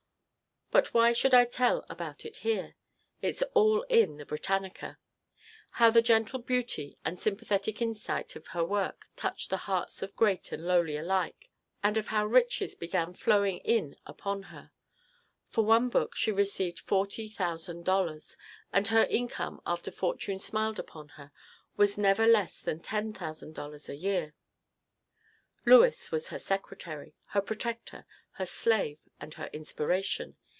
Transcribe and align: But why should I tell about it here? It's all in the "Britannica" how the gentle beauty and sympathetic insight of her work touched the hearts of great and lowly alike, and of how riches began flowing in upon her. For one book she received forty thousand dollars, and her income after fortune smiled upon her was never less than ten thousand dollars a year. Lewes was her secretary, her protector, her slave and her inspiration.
But 0.73 0.93
why 0.93 1.11
should 1.11 1.33
I 1.33 1.43
tell 1.43 1.85
about 1.89 2.23
it 2.25 2.37
here? 2.37 2.77
It's 3.21 3.41
all 3.53 3.81
in 3.89 4.15
the 4.15 4.25
"Britannica" 4.25 4.99
how 5.71 5.89
the 5.89 6.01
gentle 6.01 6.39
beauty 6.39 6.97
and 7.03 7.19
sympathetic 7.19 7.81
insight 7.81 8.37
of 8.37 8.47
her 8.47 8.63
work 8.63 9.09
touched 9.17 9.49
the 9.49 9.57
hearts 9.67 10.01
of 10.01 10.15
great 10.15 10.53
and 10.53 10.63
lowly 10.63 10.95
alike, 10.95 11.49
and 11.83 11.97
of 11.97 12.07
how 12.07 12.25
riches 12.25 12.73
began 12.73 13.13
flowing 13.13 13.57
in 13.57 13.97
upon 14.05 14.43
her. 14.43 14.71
For 15.49 15.65
one 15.65 15.89
book 15.89 16.15
she 16.15 16.31
received 16.31 16.79
forty 16.79 17.27
thousand 17.27 17.83
dollars, 17.83 18.37
and 18.71 18.87
her 18.87 19.03
income 19.09 19.59
after 19.65 19.91
fortune 19.91 20.39
smiled 20.39 20.79
upon 20.79 21.09
her 21.09 21.33
was 21.75 21.97
never 21.97 22.25
less 22.25 22.61
than 22.61 22.79
ten 22.79 23.11
thousand 23.11 23.55
dollars 23.55 23.89
a 23.89 23.97
year. 23.97 24.35
Lewes 25.65 26.11
was 26.13 26.29
her 26.29 26.39
secretary, 26.39 27.13
her 27.31 27.41
protector, 27.41 28.05
her 28.35 28.45
slave 28.45 28.99
and 29.19 29.33
her 29.33 29.47
inspiration. 29.51 30.37